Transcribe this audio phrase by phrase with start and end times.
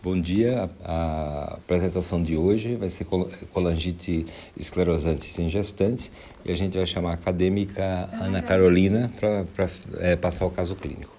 [0.00, 0.70] Bom dia.
[0.84, 3.04] A apresentação de hoje vai ser
[3.52, 6.08] colangite esclerosante em gestantes
[6.44, 11.16] e a gente vai chamar a acadêmica Ana Carolina para é, passar o caso clínico.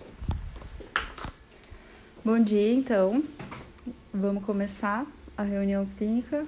[2.23, 3.21] Bom dia, então.
[4.13, 5.05] Vamos começar
[5.35, 6.45] a reunião clínica.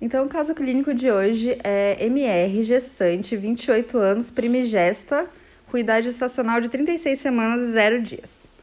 [0.00, 5.26] Então, o caso clínico de hoje é MR, gestante, 28 anos, primigesta,
[5.68, 8.53] com idade estacional de 36 semanas e 0 dias.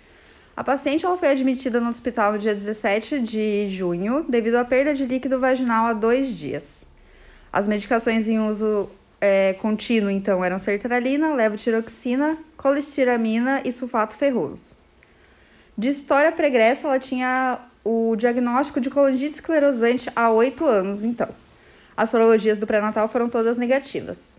[0.56, 4.94] A paciente ela foi admitida no hospital no dia 17 de junho devido à perda
[4.94, 6.86] de líquido vaginal há dois dias.
[7.52, 14.76] As medicações em uso é, contínuo, então, eram sertralina, levotiroxina, colestiramina e sulfato ferroso.
[15.78, 21.30] De história pregressa, ela tinha o diagnóstico de colangite esclerosante há oito anos, então.
[21.96, 24.38] As sorologias do pré-natal foram todas negativas.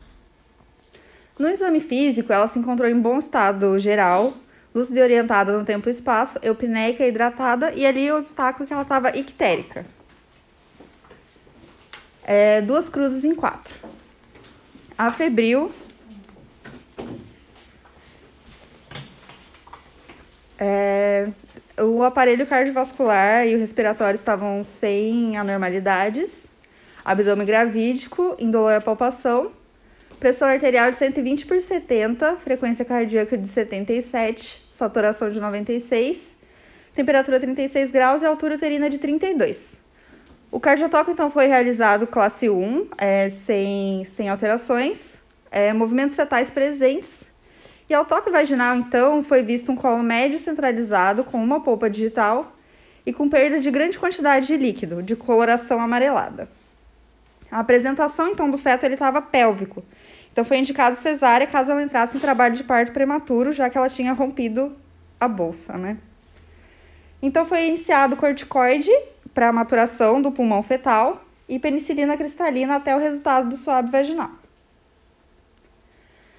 [1.39, 4.35] No exame físico, ela se encontrou em bom estado geral,
[4.75, 8.83] lúcida e orientada no tempo e espaço, eupneica hidratada, e ali eu destaco que ela
[8.83, 9.85] estava ictérica.
[12.25, 13.75] É, duas cruzes em quatro.
[14.97, 15.73] A febril.
[20.59, 21.29] É,
[21.81, 26.47] o aparelho cardiovascular e o respiratório estavam sem anormalidades.
[27.05, 29.51] Abdômen gravídico, indolor à palpação.
[30.23, 36.37] Pressão arterial de 120 por 70, frequência cardíaca de 77, saturação de 96,
[36.95, 39.81] temperatura 36 graus e altura uterina de 32.
[40.49, 47.29] O cardiotoque, então, foi realizado classe 1, é, sem, sem alterações, é, movimentos fetais presentes
[47.91, 52.57] e ao toque vaginal, então, foi visto um colo médio centralizado com uma polpa digital
[53.05, 56.49] e com perda de grande quantidade de líquido, de coloração amarelada.
[57.53, 59.85] A apresentação, então, do feto ele estava pélvico.
[60.33, 63.91] Então, foi indicado cesárea caso ela entrasse em trabalho de parto prematuro, já que ela
[63.91, 64.75] tinha rompido
[65.21, 65.99] a bolsa, né?
[67.21, 68.91] Então, foi iniciado corticoide
[69.35, 74.31] para maturação do pulmão fetal e penicilina cristalina até o resultado do suave vaginal.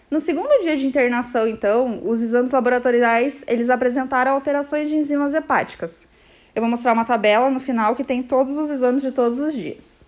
[0.10, 6.08] No segundo dia de internação, então, os exames laboratoriais eles apresentaram alterações de enzimas hepáticas.
[6.56, 9.54] Eu vou mostrar uma tabela no final que tem todos os exames de todos os
[9.54, 10.03] dias.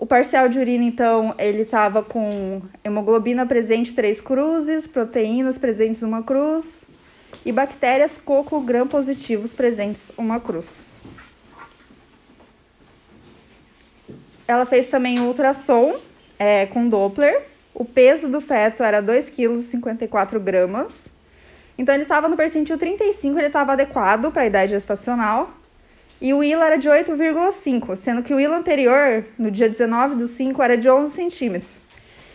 [0.00, 6.22] O parcial de urina, então, ele estava com hemoglobina presente três cruzes, proteínas presentes uma
[6.22, 6.86] cruz
[7.44, 10.98] e bactérias coco gram positivos presentes uma cruz.
[14.48, 16.00] Ela fez também ultrassom
[16.38, 21.10] é, com Doppler o peso do feto era 2,54 kg.
[21.76, 25.50] Então ele estava no percentil 35, ele estava adequado para a idade gestacional.
[26.20, 30.26] E o ILA era de 8,5, sendo que o ILA anterior, no dia 19 do
[30.26, 31.80] 5, era de 11 centímetros.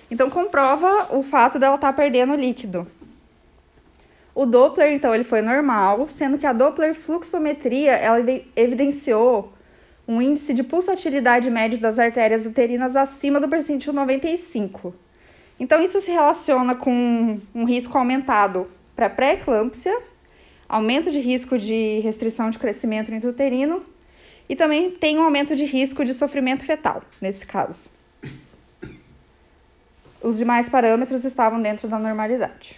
[0.09, 2.87] Então comprova o fato dela estar tá perdendo líquido.
[4.35, 8.19] O Doppler, então, ele foi normal, sendo que a Doppler fluxometria, ela
[8.53, 9.53] evidenciou
[10.05, 14.93] um índice de pulsatilidade médio das artérias uterinas acima do percentil 95.
[15.57, 19.97] Então, isso se relaciona com um risco aumentado para pré-eclâmpsia,
[20.67, 23.83] aumento de risco de restrição de crescimento intrauterino
[24.47, 27.87] e também tem um aumento de risco de sofrimento fetal, nesse caso.
[30.21, 32.75] Os demais parâmetros estavam dentro da normalidade.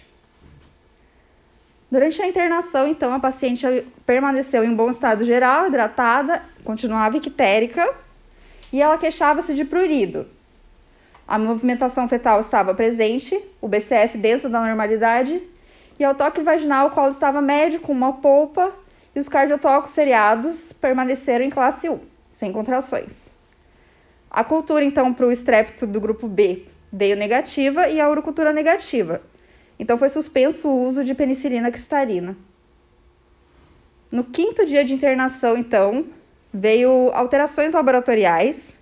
[1.90, 3.64] Durante a internação, então, a paciente
[4.04, 7.94] permaneceu em bom estado geral, hidratada, continuava ictérica
[8.70, 10.26] e ela queixava-se de prurido,
[11.28, 15.42] a movimentação fetal estava presente, o BCF dentro da normalidade,
[15.98, 18.72] e ao toque vaginal o colo estava médio com uma polpa
[19.14, 21.98] e os cardiotocos seriados permaneceram em classe 1,
[22.28, 23.30] sem contrações.
[24.30, 29.22] A cultura, então, para o estrépito do grupo B veio negativa e a urocultura negativa.
[29.78, 32.36] Então, foi suspenso o uso de penicilina cristalina.
[34.10, 36.06] No quinto dia de internação, então,
[36.52, 38.78] veio alterações laboratoriais,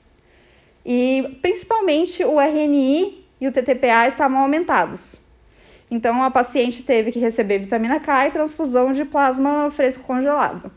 [0.84, 5.18] e principalmente o RNI e o TTPA estavam aumentados.
[5.90, 10.70] Então a paciente teve que receber vitamina K e transfusão de plasma fresco congelado.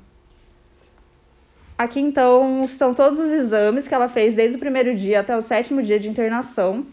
[1.77, 5.41] Aqui então estão todos os exames que ela fez desde o primeiro dia até o
[5.41, 6.85] sétimo dia de internação,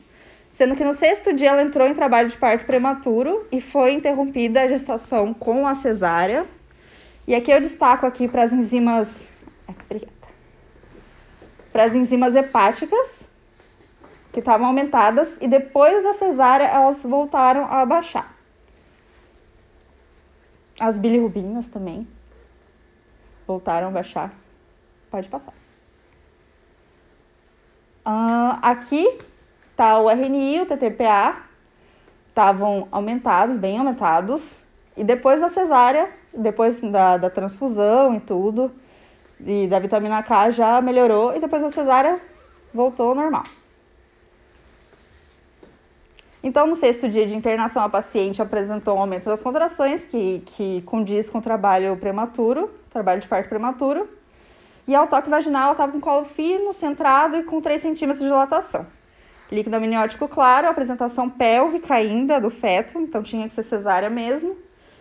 [0.51, 4.63] sendo que no sexto dia ela entrou em trabalho de parto prematuro e foi interrompida
[4.63, 6.47] a gestação com a cesárea.
[7.27, 9.31] E aqui eu destaco aqui para as enzimas.
[11.73, 13.26] Para as enzimas hepáticas,
[14.37, 18.37] que estavam aumentadas, e depois da cesárea elas voltaram a baixar.
[20.79, 22.07] As bilirrubinas também
[23.47, 24.31] voltaram a baixar.
[25.11, 25.55] Pode passar.
[28.07, 29.21] Uh, aqui
[29.75, 31.39] tá o RNI o TTPA
[32.29, 34.61] estavam aumentados, bem aumentados,
[34.95, 38.71] e depois da cesárea depois da, da transfusão e tudo,
[39.41, 42.21] e da vitamina K já melhorou, e depois a cesárea
[42.75, 43.45] voltou ao normal.
[46.47, 50.81] Então, no sexto dia de internação, a paciente apresentou um aumento das contrações, que, que
[50.83, 54.09] condiz com o trabalho prematuro, trabalho de parto prematuro.
[54.87, 58.27] E ao toque vaginal, ela estava com colo fino, centrado e com 3 centímetros de
[58.27, 58.87] dilatação.
[59.51, 64.57] Líquido amniótico claro, apresentação pélvica ainda do feto, então tinha que ser cesárea mesmo.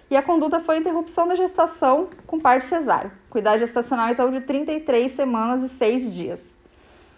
[0.09, 3.11] E a conduta foi interrupção da gestação com parto cesáreo.
[3.29, 6.54] Cuidado gestacional, então, de 33 semanas e 6 dias.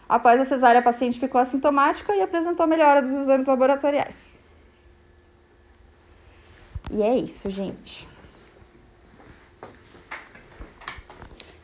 [0.08, 4.40] Após a cesárea, a paciente ficou assintomática e apresentou melhora dos exames laboratoriais.
[6.90, 8.08] E é isso, gente.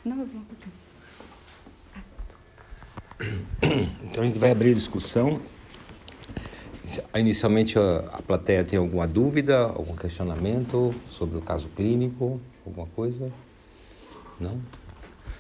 [0.04, 0.74] Não, eu vou um pouquinho.
[4.04, 5.42] Então a gente vai abrir a discussão.
[7.16, 13.32] Inicialmente a plateia tem alguma dúvida, algum questionamento sobre o caso clínico, alguma coisa?
[14.40, 14.62] Não?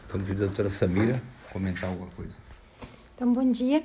[0.08, 1.22] Então, pedir a doutora Samira
[1.52, 2.38] comentar alguma coisa.
[3.16, 3.82] Então, bom dia.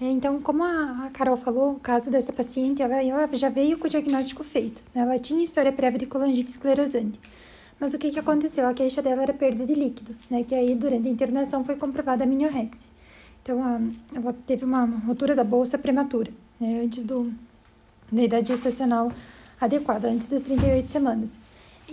[0.00, 3.86] É, então, como a Carol falou, o caso dessa paciente, ela, ela já veio com
[3.86, 4.82] o diagnóstico feito.
[4.94, 5.00] Né?
[5.00, 7.18] Ela tinha história prévia de colangite esclerosante.
[7.80, 8.66] Mas o que, que aconteceu?
[8.66, 10.42] A queixa dela era perda de líquido, né?
[10.44, 12.90] Que aí, durante a internação, foi comprovada a miniorexia.
[13.42, 13.80] Então, a,
[14.14, 16.82] ela teve uma rotura da bolsa prematura, né?
[16.84, 17.32] Antes do,
[18.10, 19.12] da idade gestacional
[19.60, 21.38] adequada, antes das 38 semanas.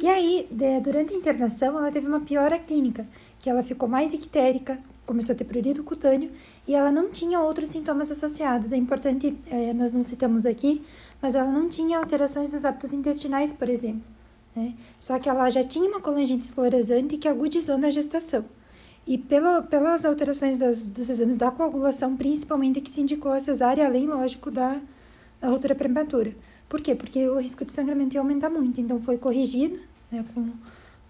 [0.01, 3.05] E aí, de, durante a internação, ela teve uma piora clínica,
[3.39, 6.31] que ela ficou mais ictérica, começou a ter prurido cutâneo
[6.67, 8.71] e ela não tinha outros sintomas associados.
[8.71, 10.81] É importante, é, nós não citamos aqui,
[11.21, 14.03] mas ela não tinha alterações dos hábitos intestinais, por exemplo.
[14.55, 14.73] Né?
[14.99, 18.45] Só que ela já tinha uma colangite esclerosante que agudizou na gestação.
[19.05, 23.85] E pelo, pelas alterações das, dos exames da coagulação, principalmente, que se indicou a cesárea,
[23.85, 24.79] além, lógico, da,
[25.41, 26.33] da ruptura prematura.
[26.69, 26.95] Por quê?
[26.95, 28.79] Porque o risco de sangramento ia aumentar muito.
[28.79, 29.77] Então, foi corrigido
[30.09, 30.49] né, com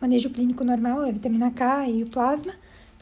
[0.02, 2.54] manejo clínico normal, a vitamina K e o plasma,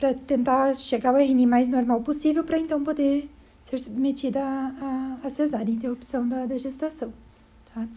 [0.01, 3.29] para tentar chegar ao RNI mais normal possível, para então poder
[3.61, 7.13] ser submetida a, a, cesárea, interrupção da, da gestação.
[7.71, 7.87] Tá?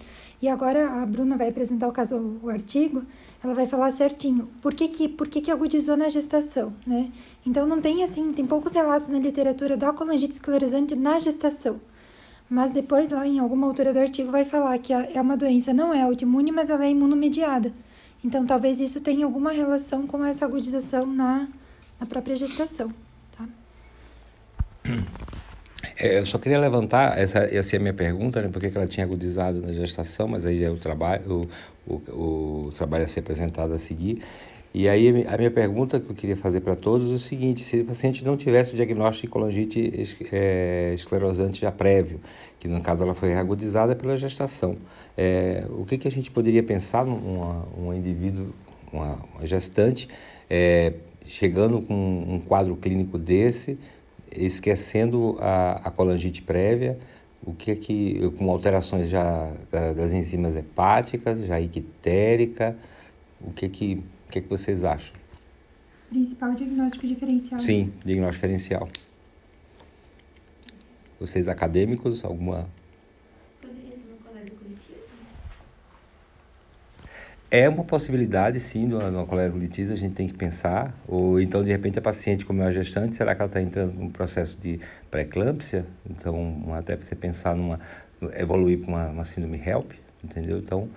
[0.43, 3.03] E agora a Bruna vai apresentar o caso, o artigo,
[3.43, 7.11] ela vai falar certinho por que que, por que, que agudizou na gestação, né?
[7.47, 11.81] Então não tem assim, tem poucos relatos na literatura da colangite esclerosante na gestação.
[12.51, 15.95] Mas depois lá em alguma altura do artigo vai falar que é uma doença não
[15.95, 17.73] é autoimune, mas ela é imunomediada.
[18.23, 21.49] Então talvez isso tenha alguma relação com essa agudização na,
[21.99, 22.93] na própria gestação,
[23.37, 23.49] tá?
[25.97, 28.49] É, eu só queria levantar, essa, essa é a minha pergunta, né?
[28.49, 31.49] Por que ela tinha agudizado na gestação, mas aí é o trabalho,
[31.87, 34.21] o, o, o trabalho a ser apresentado a seguir.
[34.75, 37.83] E aí a minha pergunta que eu queria fazer para todos é o seguinte, se
[37.83, 39.93] o paciente não tivesse o diagnóstico de colangite
[40.33, 42.21] é, esclerosante já prévio,
[42.59, 44.77] que no caso ela foi reagudizada pela gestação,
[45.17, 47.41] é, o que, que a gente poderia pensar num
[47.79, 48.53] um indivíduo,
[48.93, 50.09] uma, uma gestante,
[50.51, 50.93] é,
[51.25, 53.79] chegando com um quadro clínico desse,
[54.31, 56.99] esquecendo a, a colangite prévia,
[57.43, 59.53] o que é que, com alterações já
[59.95, 62.77] das enzimas hepáticas, já ictérica,
[63.41, 65.15] o que é que, o que é que vocês acham?
[66.09, 67.61] Principal diagnóstico diferencial.
[67.61, 68.89] Sim, diagnóstico diferencial.
[71.21, 72.69] Vocês acadêmicos, alguma
[77.57, 80.93] É uma possibilidade, sim, de uma colega litígio, a gente tem que pensar.
[81.07, 83.95] Ou então, de repente, a paciente, como é uma gestante, será que ela está entrando
[83.97, 85.87] num processo de pré-eclâmpsia?
[86.11, 87.79] Então, até você pensar numa.
[88.37, 89.93] evoluir para uma, uma síndrome HELP,
[90.25, 90.59] entendeu?
[90.59, 90.89] Então,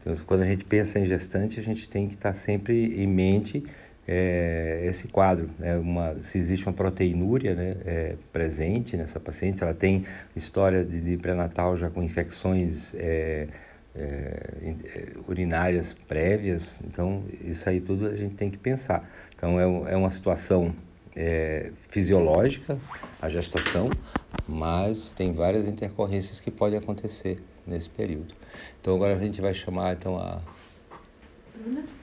[0.00, 3.08] então, quando a gente pensa em gestante, a gente tem que estar tá sempre em
[3.08, 3.64] mente
[4.06, 5.50] é, esse quadro.
[5.60, 10.04] É uma, se existe uma proteinúria né, é, presente nessa paciente, se ela tem
[10.36, 12.94] história de, de pré-natal já com infecções.
[12.94, 13.48] É,
[13.94, 19.08] é, urinárias prévias, então isso aí tudo a gente tem que pensar.
[19.34, 20.74] Então é, é uma situação
[21.16, 22.78] é, fisiológica,
[23.20, 23.90] a gestação,
[24.48, 28.34] mas tem várias intercorrências que podem acontecer nesse período.
[28.80, 30.40] Então agora a gente vai chamar então a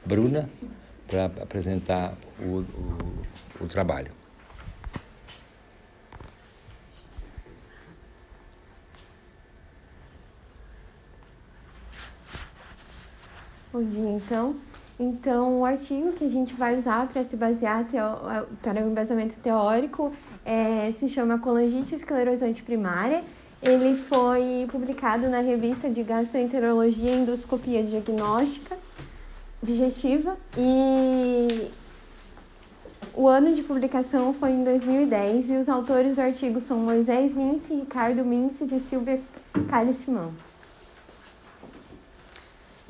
[0.06, 0.50] Bruna,
[1.08, 4.21] para apresentar o, o, o trabalho.
[13.74, 14.56] Bom dia, então.
[15.00, 17.86] Então, o artigo que a gente vai usar para se basear
[18.62, 20.12] para o embasamento teórico
[20.46, 23.24] é, se chama Colangite Esclerosante Primária.
[23.64, 28.78] Ele foi publicado na revista de Gastroenterologia e Endoscopia Diagnóstica
[29.64, 31.70] Digestiva e
[33.14, 37.74] o ano de publicação foi em 2010 e os autores do artigo são Moisés Mince,
[37.74, 39.22] Ricardo Mince e Silvia
[39.70, 40.34] Cali Simão.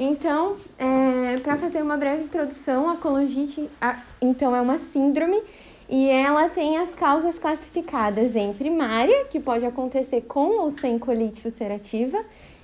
[0.03, 5.39] Então, é, para fazer uma breve introdução, a colangite, a, então, é uma síndrome
[5.87, 11.47] e ela tem as causas classificadas em primária, que pode acontecer com ou sem colite
[11.47, 12.19] ulcerativa,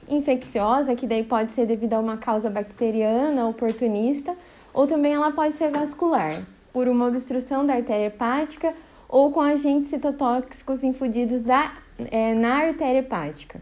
[0.10, 4.36] infecciosa, que daí pode ser devido a uma causa bacteriana, oportunista,
[4.74, 6.34] ou também ela pode ser vascular,
[6.74, 8.74] por uma obstrução da artéria hepática
[9.08, 13.62] ou com agentes citotóxicos infundidos da, é, na artéria hepática.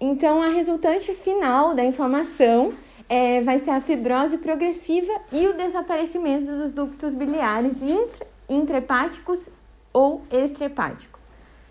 [0.00, 2.74] Então, a resultante final da inflamação
[3.08, 9.40] é, vai ser a fibrose progressiva e o desaparecimento dos ductos biliares intra, intrahepáticos
[9.92, 11.20] ou extrahepáticos.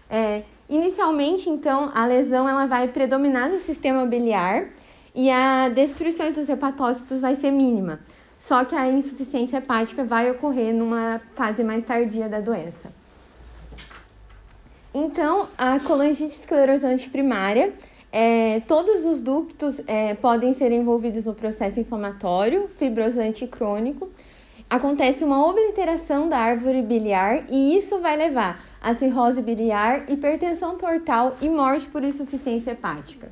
[0.10, 4.68] É, inicialmente, então, a lesão ela vai predominar no sistema biliar
[5.14, 8.00] e a destruição dos hepatócitos vai ser mínima.
[8.40, 12.92] Só que a insuficiência hepática vai ocorrer numa fase mais tardia da doença.
[14.94, 17.74] Então, a colangite esclerosante primária
[18.16, 24.08] é, todos os ductos é, podem ser envolvidos no processo inflamatório, fibrosante crônico.
[24.70, 31.36] Acontece uma obliteração da árvore biliar e isso vai levar a cirrose biliar, hipertensão portal
[31.42, 33.32] e morte por insuficiência hepática.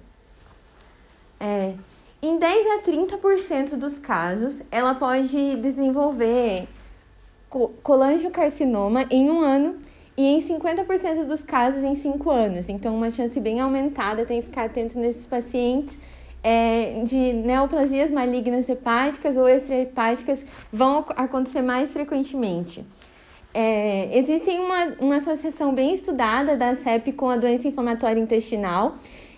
[1.39, 1.75] É,
[2.19, 6.67] em 10 a 30% dos casos, ela pode desenvolver
[7.83, 9.75] colangiocarcinoma em um ano
[10.17, 12.69] e em 50% dos casos em 5 anos.
[12.69, 15.95] Então, uma chance bem aumentada, tem que ficar atento nesses pacientes
[16.43, 22.85] é, de neoplasias malignas hepáticas ou extrahepáticas vão acontecer mais frequentemente.
[23.53, 28.95] É, existe uma, uma associação bem estudada da CEP com a doença inflamatória intestinal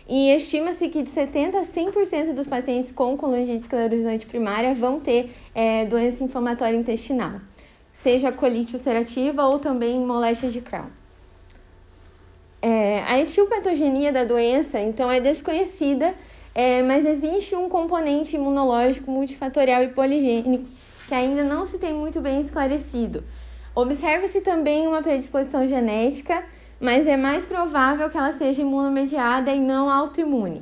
[0.08, 5.32] e estima-se que de 70% a 100% dos pacientes com colangite esclerosante primária vão ter
[5.56, 7.40] é, doença inflamatória intestinal
[8.04, 10.90] seja colite ulcerativa ou também moléstia de Crohn.
[12.62, 16.14] É, a etiopatogenia da doença, então, é desconhecida,
[16.54, 20.66] é, mas existe um componente imunológico multifatorial e poligênico
[21.08, 23.24] que ainda não se tem muito bem esclarecido.
[23.74, 26.44] Observa-se também uma predisposição genética,
[26.80, 30.62] mas é mais provável que ela seja imunomediada e não autoimune.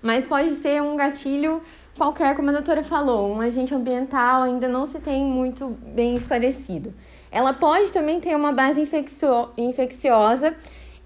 [0.00, 1.62] Mas pode ser um gatilho
[1.96, 6.92] qualquer, como a doutora falou, um agente ambiental ainda não se tem muito bem esclarecido.
[7.30, 10.54] Ela pode também ter uma base infeccio infecciosa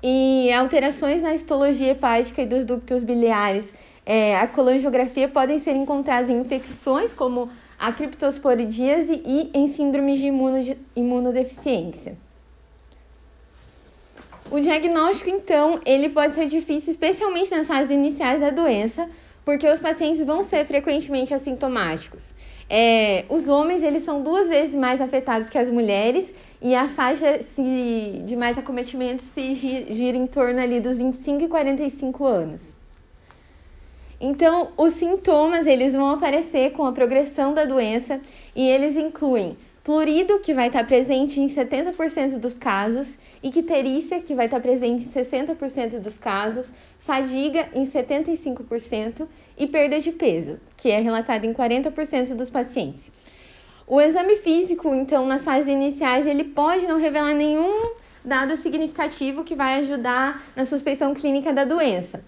[0.03, 3.67] e alterações na histologia hepática e dos ductos biliares.
[4.05, 10.77] É, a colangiografia podem ser encontradas em infecções como a criptosporidíase e em síndromes de
[10.95, 12.17] imunodeficiência.
[14.51, 19.09] O diagnóstico, então, ele pode ser difícil, especialmente nas fases iniciais da doença,
[19.47, 22.35] porque os pacientes vão ser frequentemente assintomáticos.
[22.69, 26.27] É, os homens eles são duas vezes mais afetados que as mulheres
[26.61, 27.39] e a faixa
[28.25, 32.63] de mais acometimento se gira, gira em torno ali dos 25 e 45 anos.
[34.21, 38.21] Então, os sintomas eles vão aparecer com a progressão da doença
[38.55, 44.47] e eles incluem plurido, que vai estar presente em 70% dos casos, icterícia, que vai
[44.47, 46.73] estar presente em 60% dos casos,
[47.07, 53.13] fadiga em 75% e perda de peso, que é relatada em 40% dos pacientes.
[53.87, 57.93] O exame físico, então, nas fases iniciais, ele pode não revelar nenhum
[58.25, 62.25] dado significativo que vai ajudar na suspeição clínica da doença.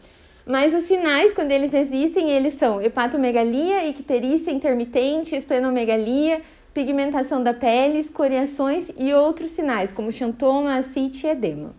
[0.47, 6.41] Mas os sinais, quando eles existem, eles são hepatomegalia, icterícia intermitente, esplenomegalia,
[6.73, 11.75] pigmentação da pele, escoriações e outros sinais, como xantoma, ascite e edema.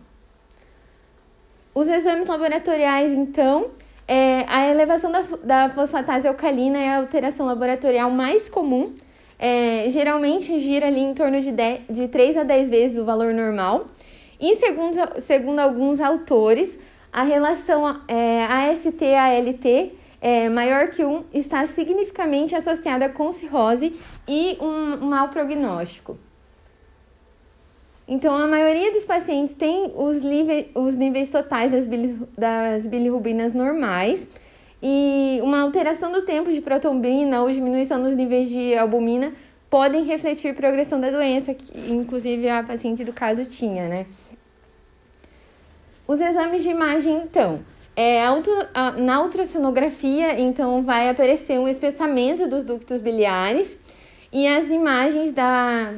[1.72, 3.70] Os exames laboratoriais, então,
[4.08, 8.92] é, a elevação da, da fosfatase alcalina é a alteração laboratorial mais comum.
[9.38, 13.32] É, geralmente gira ali em torno de, 10, de 3 a 10 vezes o valor
[13.32, 13.86] normal.
[14.40, 16.76] E segundo, segundo alguns autores,
[17.12, 23.94] a relação é, AST-ALT é, maior que 1 está significativamente associada com cirrose
[24.26, 26.18] e um, um mau prognóstico.
[28.10, 33.54] Então, a maioria dos pacientes tem os, níveis, os níveis totais das, bilis, das bilirrubinas
[33.54, 34.26] normais
[34.82, 39.32] e uma alteração do tempo de protombina ou diminuição dos níveis de albumina
[39.70, 44.06] podem refletir progressão da doença, que inclusive a paciente do caso tinha, né?
[46.04, 47.60] Os exames de imagem, então,
[47.94, 48.50] é, auto,
[48.98, 53.78] na ultrassonografia, então, vai aparecer um espessamento dos ductos biliares
[54.32, 55.94] e as imagens da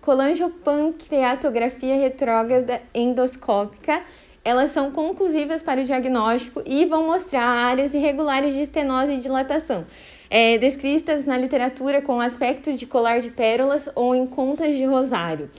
[0.00, 4.00] colangiopancreatografia retrógrada endoscópica,
[4.42, 9.84] elas são conclusivas para o diagnóstico e vão mostrar áreas irregulares de estenose e dilatação,
[10.30, 15.50] é, descritas na literatura com aspecto de colar de pérolas ou em contas de rosário,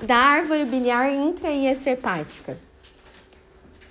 [0.00, 1.66] da árvore biliar intra e.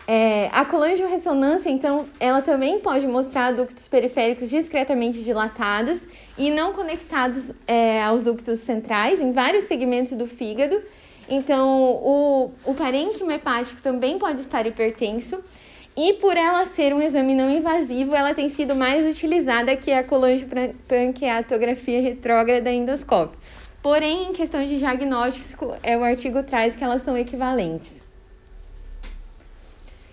[0.05, 6.05] É, a colangio-ressonância, então, ela também pode mostrar ductos periféricos discretamente dilatados
[6.37, 10.81] e não conectados é, aos ductos centrais em vários segmentos do fígado.
[11.29, 11.69] Então,
[12.03, 15.41] o, o parênquima hepático também pode estar hipertenso.
[15.95, 20.03] E por ela ser um exame não invasivo, ela tem sido mais utilizada que a
[20.03, 23.39] colangiopancreatografia retrógrada endoscópio.
[23.81, 28.02] Porém, em questão de diagnóstico, é, o artigo traz que elas são equivalentes.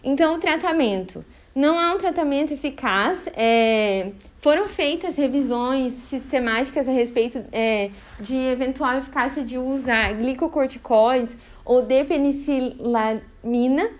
[0.03, 1.25] Então, o tratamento.
[1.55, 3.21] Não há um tratamento eficaz.
[3.37, 11.83] É, foram feitas revisões sistemáticas a respeito é, de eventual eficácia de usar glicocorticoides ou
[11.83, 13.91] depenicilamina,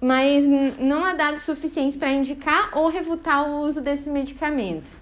[0.00, 0.44] mas
[0.78, 4.92] não há dados suficientes para indicar ou refutar o uso desses medicamentos.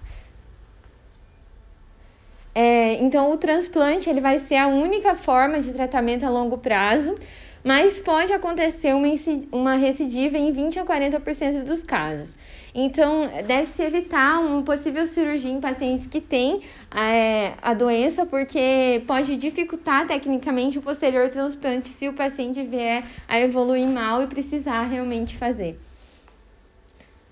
[2.55, 7.15] É, então, o transplante ele vai ser a única forma de tratamento a longo prazo
[7.63, 9.07] mas pode acontecer uma,
[9.51, 12.29] uma recidiva em 20 a 40% dos casos.
[12.73, 16.61] Então, deve-se evitar uma possível cirurgia em pacientes que têm
[16.95, 23.39] é, a doença, porque pode dificultar tecnicamente o posterior transplante se o paciente vier a
[23.39, 25.79] evoluir mal e precisar realmente fazer.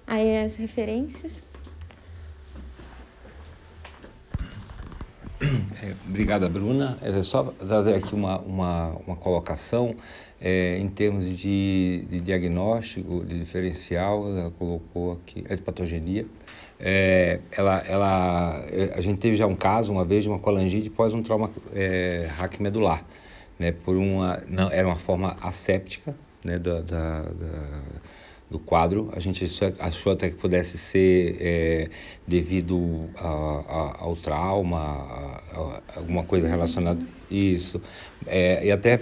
[0.07, 1.31] Aí as referências.
[5.39, 6.97] É, obrigada, Bruna.
[7.01, 9.95] É só trazer aqui uma, uma, uma colocação
[10.41, 16.25] é, em termos de, de, diagnóstico, de diferencial, ela colocou aqui, é de patogenia.
[16.79, 20.89] É, ela, ela, é, a gente teve já um caso uma vez de uma colangite
[20.89, 22.29] pós um trauma é,
[22.59, 23.03] medular,
[23.57, 27.81] né, por uma, não, era uma forma asséptica né, da, da, da
[28.49, 29.09] do quadro.
[29.13, 29.45] A gente
[29.79, 31.89] achou até que pudesse ser é,
[32.25, 36.99] devido a, a, ao trauma, a, alguma coisa relacionada
[37.29, 37.81] isso.
[38.25, 38.99] É, e até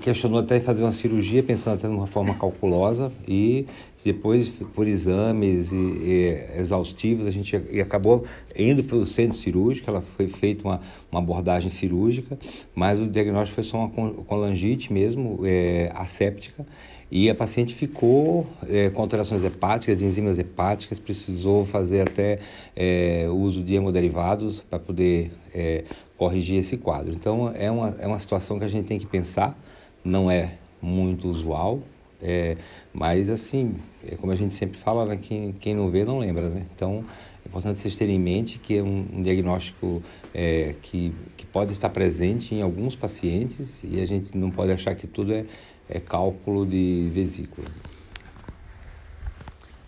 [0.00, 3.66] questionou até fazer uma cirurgia, pensando até numa forma calculosa e
[4.04, 9.88] depois por exames e, e exaustivos a gente e acabou indo para o centro cirúrgico,
[9.88, 12.38] ela foi feita uma, uma abordagem cirúrgica,
[12.74, 13.88] mas o diagnóstico foi só uma
[14.24, 16.66] colangite mesmo, é, asséptica
[17.10, 22.38] e a paciente ficou é, com alterações hepáticas, de enzimas hepáticas, precisou fazer até
[22.74, 25.84] é, uso de hemoderivados para poder é,
[26.16, 27.12] corrigir esse quadro.
[27.12, 29.58] Então, é uma, é uma situação que a gente tem que pensar,
[30.04, 31.80] não é muito usual,
[32.20, 32.56] é,
[32.92, 33.74] mas assim,
[34.06, 36.64] é como a gente sempre fala, né, quem, quem não vê não lembra, né?
[36.74, 37.04] Então,
[37.44, 41.72] é importante vocês terem em mente que é um, um diagnóstico é, que, que pode
[41.72, 45.44] estar presente em alguns pacientes e a gente não pode achar que tudo é,
[45.88, 47.68] é cálculo de vesícula.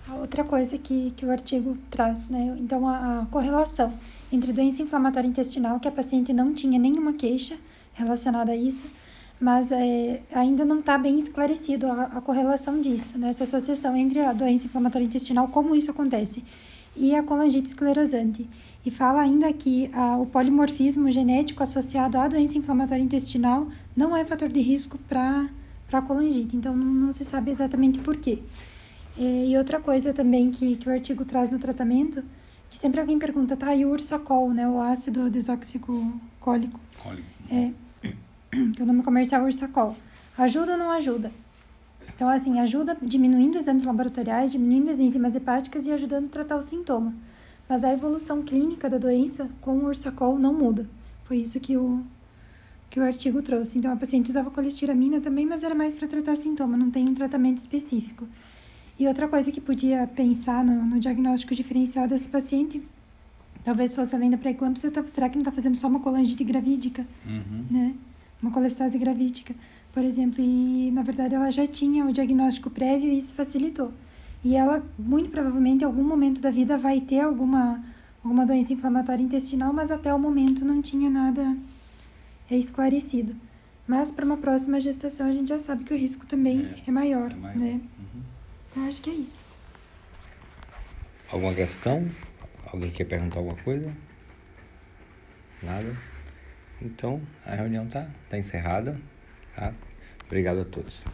[0.09, 2.57] A outra coisa que, que o artigo traz, né?
[2.61, 3.93] Então, a, a correlação
[4.31, 7.57] entre doença inflamatória intestinal, que a paciente não tinha nenhuma queixa
[7.93, 8.85] relacionada a isso,
[9.41, 13.29] mas é, ainda não está bem esclarecido a, a, correlação disso, né?
[13.29, 16.45] essa associação entre a doença inflamatória intestinal, como isso acontece,
[16.97, 18.49] e a colangite esclerosante.
[18.85, 24.25] E fala ainda que a, o polimorfismo genético associado à doença inflamatória intestinal não é
[24.25, 25.49] fator de risco para
[25.89, 28.41] para colangite, então não, não, se sabe exatamente por quê.
[29.19, 32.23] É, e outra coisa também que, que o artigo traz no tratamento,
[32.69, 36.21] que sempre alguém pergunta, tá, e o ursacol, né, o ácido desoxicólico.
[36.41, 36.81] Cólico.
[37.51, 37.71] É,
[38.75, 39.97] que é o nome comercial é ursacol.
[40.37, 41.33] Ajuda ou não ajuda?
[42.15, 46.63] Então, assim, ajuda diminuindo exames laboratoriais, diminuindo as enzimas hepáticas e ajudando a tratar o
[46.63, 47.15] sintoma.
[47.69, 50.89] Mas a evolução clínica da doença com o ursacol não muda.
[51.25, 52.03] Foi isso que o,
[52.91, 53.79] que o artigo trouxe.
[53.79, 57.15] Então, a paciente usava colestiramina também, mas era mais para tratar sintoma, não tem um
[57.15, 58.27] tratamento específico.
[58.99, 62.83] E outra coisa que podia pensar no, no diagnóstico diferencial dessa paciente,
[63.63, 67.07] talvez fosse além da pré-eclâmpsia, tá, será que não está fazendo só uma colangite gravídica,
[67.27, 67.65] uhum.
[67.71, 67.95] né?
[68.41, 69.55] Uma colestase gravídica,
[69.93, 73.93] por exemplo, e na verdade ela já tinha o diagnóstico prévio e isso facilitou.
[74.45, 77.83] E ela, muito provavelmente, em algum momento da vida vai ter alguma,
[78.23, 81.57] alguma doença inflamatória intestinal, mas até o momento não tinha nada
[82.51, 83.35] é esclarecido.
[83.87, 86.91] Mas para uma próxima gestação a gente já sabe que o risco também é, é
[86.91, 87.81] maior, é maior, né?
[87.99, 88.23] Uhum.
[88.71, 89.45] Então acho que é isso.
[91.31, 92.09] Alguma questão?
[92.73, 93.93] Alguém quer perguntar alguma coisa?
[95.63, 95.97] Nada?
[96.83, 99.01] Então a reunião está tá encerrada.
[99.55, 99.73] Tá?
[100.27, 101.05] Obrigado a todos.